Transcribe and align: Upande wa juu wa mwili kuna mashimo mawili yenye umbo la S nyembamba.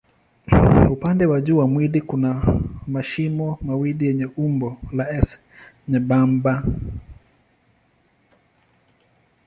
Upande 0.89 1.25
wa 1.25 1.41
juu 1.41 1.57
wa 1.57 1.67
mwili 1.67 2.01
kuna 2.01 2.43
mashimo 2.87 3.57
mawili 3.61 4.05
yenye 4.07 4.25
umbo 4.25 4.77
la 4.93 5.09
S 5.09 5.39
nyembamba. 5.87 6.63